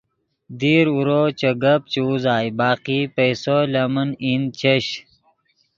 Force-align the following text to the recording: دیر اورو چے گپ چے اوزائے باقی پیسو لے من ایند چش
دیر 0.59 0.85
اورو 0.93 1.21
چے 1.39 1.49
گپ 1.63 1.81
چے 1.91 1.99
اوزائے 2.07 2.49
باقی 2.59 2.99
پیسو 3.15 3.57
لے 3.71 3.83
من 3.93 4.09
ایند 4.23 4.45
چش 4.59 4.85